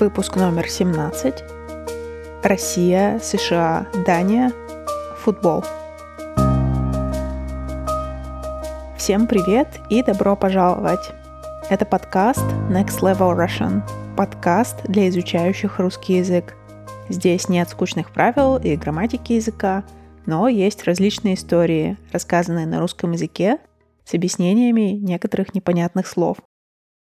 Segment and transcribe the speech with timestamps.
[0.00, 1.42] Выпуск номер 17.
[2.44, 4.52] Россия, США, Дания.
[5.16, 5.64] Футбол.
[8.96, 11.10] Всем привет и добро пожаловать!
[11.68, 13.82] Это подкаст Next Level Russian.
[14.16, 16.54] Подкаст для изучающих русский язык.
[17.08, 19.82] Здесь нет скучных правил и грамматики языка,
[20.26, 23.58] но есть различные истории, рассказанные на русском языке
[24.04, 26.38] с объяснениями некоторых непонятных слов.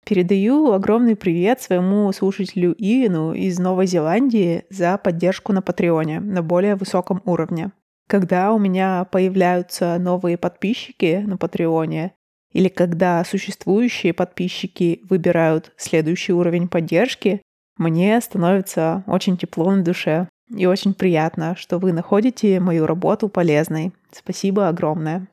[0.08, 6.76] Передаю огромный привет своему слушателю Ивину из Новой Зеландии за поддержку на Патреоне на более
[6.76, 7.74] высоком уровне.
[8.08, 12.14] Когда у меня появляются новые подписчики на Патреоне,
[12.54, 17.42] или когда существующие подписчики выбирают следующий уровень поддержки,
[17.78, 23.92] мне становится очень тепло на душе и очень приятно, что вы находите мою работу полезной.
[24.14, 25.28] Спасибо огромное.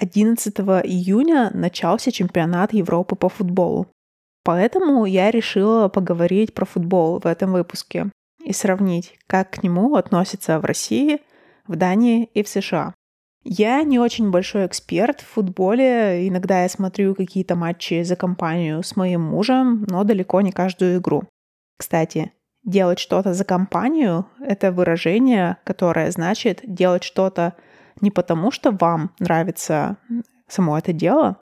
[0.00, 3.86] 11 июня начался чемпионат Европы по футболу.
[4.44, 8.10] Поэтому я решила поговорить про футбол в этом выпуске
[8.42, 11.20] и сравнить, как к нему относятся в России,
[11.66, 12.94] в Дании и в США.
[13.44, 16.26] Я не очень большой эксперт в футболе.
[16.26, 21.24] Иногда я смотрю какие-то матчи за компанию с моим мужем, но далеко не каждую игру.
[21.76, 22.32] Кстати,
[22.64, 27.54] делать что-то за компанию— это выражение, которое значит делать что-то
[28.00, 29.96] не потому, что вам нравится
[30.48, 31.40] само это дело,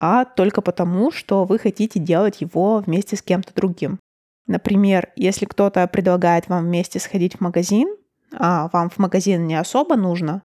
[0.00, 3.98] а только потому, что вы хотите делать его вместе с кем-то другим.
[4.46, 7.94] Например, если кто-то предлагает вам вместе сходить в магазин,
[8.32, 10.42] а вам в магазин не особо нужно,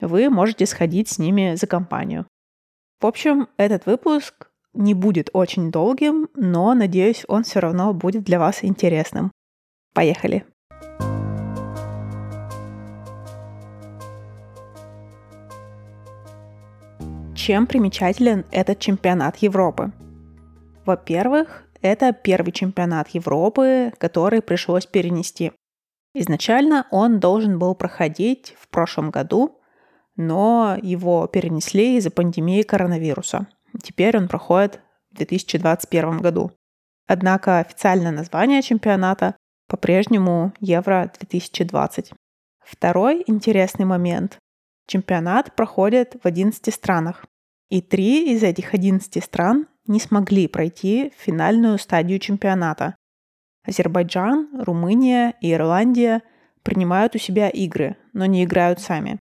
[0.00, 2.26] вы можете сходить с ними за компанию.
[3.00, 8.38] В общем, этот выпуск не будет очень долгим, но, надеюсь, он все равно будет для
[8.38, 9.30] вас интересным.
[9.94, 10.44] Поехали!
[17.46, 19.92] Чем примечателен этот чемпионат Европы?
[20.84, 25.52] Во-первых, это первый чемпионат Европы, который пришлось перенести.
[26.12, 29.60] Изначально он должен был проходить в прошлом году,
[30.16, 33.46] но его перенесли из-за пандемии коронавируса.
[33.80, 34.80] Теперь он проходит
[35.12, 36.50] в 2021 году.
[37.06, 39.36] Однако официальное название чемпионата
[39.68, 42.12] по-прежнему Евро-2020.
[42.64, 44.36] Второй интересный момент.
[44.88, 47.24] Чемпионат проходит в 11 странах.
[47.68, 52.96] И три из этих 11 стран не смогли пройти финальную стадию чемпионата.
[53.64, 56.22] Азербайджан, Румыния и Ирландия
[56.62, 59.18] принимают у себя игры, но не играют сами.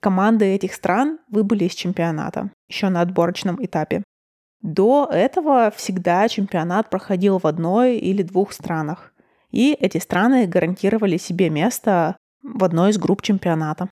[0.00, 4.02] Команды этих стран выбыли из чемпионата еще на отборочном этапе.
[4.60, 9.12] До этого всегда чемпионат проходил в одной или двух странах,
[9.50, 13.88] и эти страны гарантировали себе место в одной из групп чемпионата.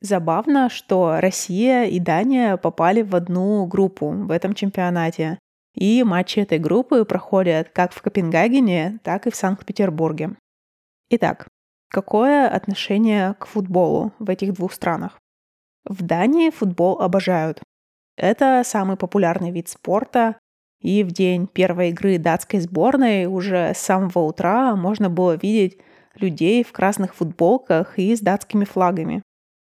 [0.00, 5.38] Забавно, что Россия и Дания попали в одну группу в этом чемпионате.
[5.74, 10.36] И матчи этой группы проходят как в Копенгагене, так и в Санкт-Петербурге.
[11.10, 11.48] Итак,
[11.90, 15.18] какое отношение к футболу в этих двух странах?
[15.84, 17.62] В Дании футбол обожают.
[18.16, 20.36] Это самый популярный вид спорта,
[20.80, 25.78] и в день первой игры датской сборной уже с самого утра можно было видеть
[26.14, 29.22] людей в красных футболках и с датскими флагами.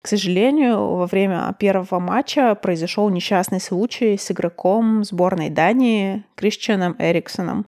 [0.03, 7.65] К сожалению, во время первого матча произошел несчастный случай с игроком сборной Дании Кристианом Эриксоном.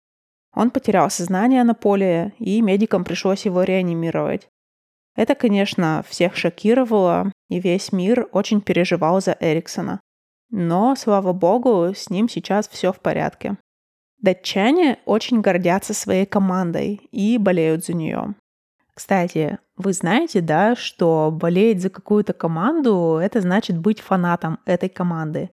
[0.56, 4.48] Он потерял сознание на поле, и медикам пришлось его реанимировать.
[5.16, 10.00] Это, конечно, всех шокировало, и весь мир очень переживал за Эриксона.
[10.52, 13.58] Но, слава богу, с ним сейчас все в порядке.
[14.22, 18.36] Датчане очень гордятся своей командой и болеют за нее.
[18.94, 25.52] Кстати, вы знаете, да, что болеть за какую-то команду— это значит быть фанатом этой команды.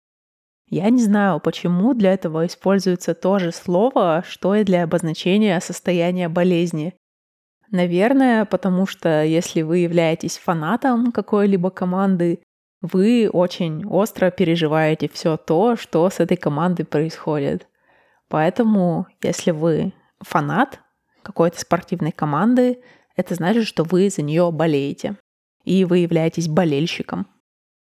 [0.68, 6.28] Я не знаю, почему для этого используется то же слово, что и для обозначения состояния
[6.28, 6.96] болезни.
[7.72, 12.44] Наверное, потому что если вы являетесь фанатом какой-либо команды,
[12.82, 17.68] вы очень остро переживаете все то, что с этой командой происходит.
[18.28, 20.82] Поэтому, если вы фанат
[21.24, 22.82] какой-то спортивной команды,
[23.20, 25.18] это значит, что вы за нее болеете.
[25.66, 27.28] И вы являетесь болельщиком.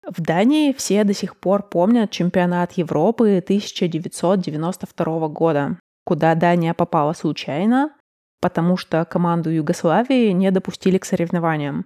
[0.05, 7.95] В Дании все до сих пор помнят чемпионат Европы 1992 года, куда Дания попала случайно,
[8.41, 11.85] потому что команду Югославии не допустили к соревнованиям.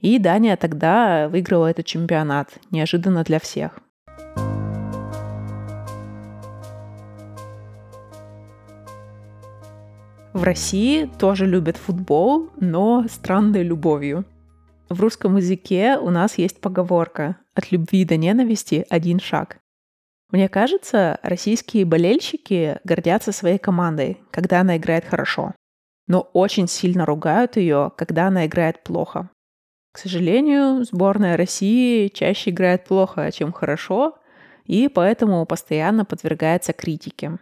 [0.00, 3.80] И Дания тогда выиграла этот чемпионат, неожиданно для всех.
[10.38, 14.24] В России тоже любят футбол, но странной любовью.
[14.88, 19.58] В русском языке у нас есть поговорка «от любви до ненависти один шаг».
[20.30, 25.54] Мне кажется, российские болельщики гордятся своей командой, когда она играет хорошо.
[26.06, 29.30] но очень сильно ругают ее, когда она играет плохо.
[29.92, 34.16] К сожалению, сборная России чаще играет плохо, чем хорошо,
[34.66, 37.38] и поэтому постоянно подвергается критике.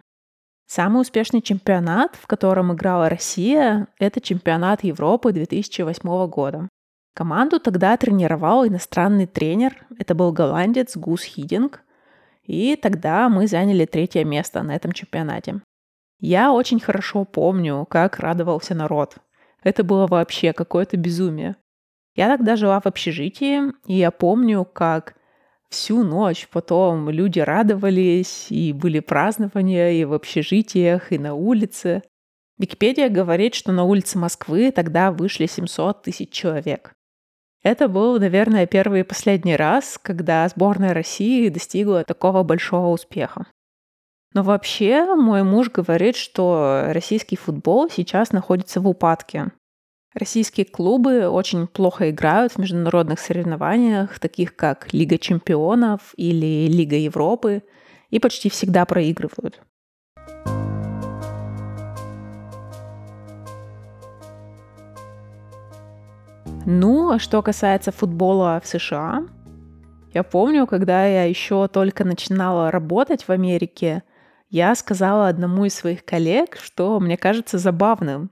[0.67, 6.67] Самый успешный чемпионат, в котором играла Россия, это чемпионат Европы 2008 года.
[7.15, 11.81] Команду тогда тренировал иностранный тренер, это был голландец Гус Хидинг,
[12.43, 15.61] и тогда мы заняли третье место на этом чемпионате.
[16.19, 19.15] Я очень хорошо помню, как радовался народ.
[19.63, 21.55] Это было вообще какое-то безумие.
[22.13, 25.15] Я тогда жила в общежитии, и я помню, как
[25.69, 32.03] Всю ночь потом люди радовались, и были празднования и в общежитиях, и на улице.
[32.57, 36.93] Википедия говорит, что на улице Москвы тогда вышли 700 тысяч человек.
[37.63, 43.47] Это был, наверное, первый и последний раз, когда сборная России достигла такого большого успеха.
[44.33, 49.51] Но вообще мой муж говорит, что российский футбол сейчас находится в упадке.
[50.13, 57.63] Российские клубы очень плохо играют в международных соревнованиях, таких как Лига чемпионов или Лига Европы,
[58.09, 59.61] и почти всегда проигрывают.
[66.65, 69.25] Ну, а что касается футбола в США,
[70.13, 74.03] я помню, когда я еще только начинала работать в Америке,
[74.49, 78.31] я сказала одному из своих коллег, что мне кажется забавным,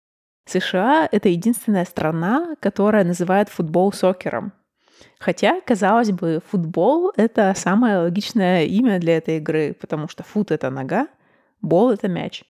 [0.45, 4.53] США— это единственная страна, которая называет футбол сокером.
[5.19, 10.69] Хотя, казалось бы, футбол— это самое логичное имя для этой игры, потому что фут— это
[10.69, 11.07] нога,
[11.61, 12.43] бол— это мяч.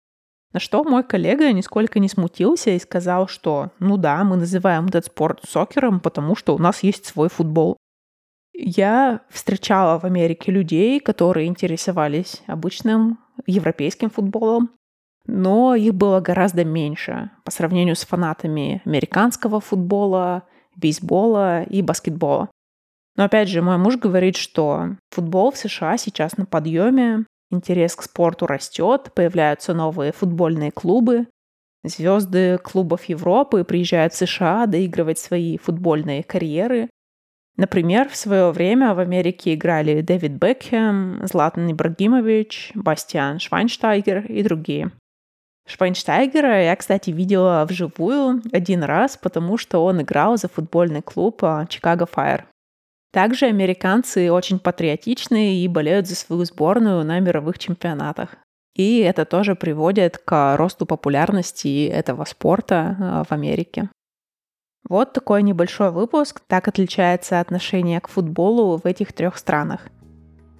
[0.54, 5.06] На что мой коллега нисколько не смутился и сказал, что ну да, мы называем этот
[5.06, 7.78] спорт сокером, потому что у нас есть свой футбол.
[8.54, 14.72] Я встречала в Америке людей, которые интересовались обычным европейским футболом,
[15.26, 20.44] но их было гораздо меньше по сравнению с фанатами американского футбола,
[20.76, 22.50] бейсбола и баскетбола.
[23.16, 28.04] Но опять же, мой муж говорит, что футбол в США сейчас на подъеме, интерес к
[28.04, 31.28] спорту растет, появляются новые футбольные клубы,
[31.84, 36.90] звезды клубов Европы приезжают в США доигрывать свои футбольные карьеры.
[37.58, 44.92] Например, в свое время в Америке играли Дэвид Бекхэм, Златан Ибрагимович, Бастиан Швайнштайгер и другие.
[45.68, 52.06] Швайнштайгера я, кстати, видела вживую один раз, потому что он играл за футбольный клуб Чикаго
[52.06, 52.46] Файр.
[53.12, 58.36] Также американцы очень патриотичны и болеют за свою сборную на мировых чемпионатах.
[58.76, 63.90] И это тоже приводит к росту популярности этого спорта а, в Америке.
[64.88, 66.42] Вот такой небольшой выпуск.
[66.48, 69.88] Так отличается отношение к футболу в этих трех странах.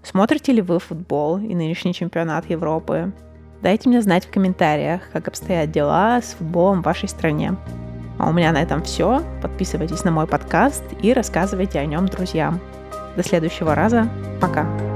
[0.04, 3.14] Смотрите ли вы футбол и нынешний чемпионат Европы?
[3.62, 7.56] Дайте мне знать в комментариях, как обстоят дела с футболом в вашей стране.
[8.18, 9.24] А у меня на этом все.
[9.42, 12.60] Подписывайтесь на мой подкаст и рассказывайте о нем друзьям.
[13.16, 14.10] До следующего раза.
[14.40, 14.91] Пока.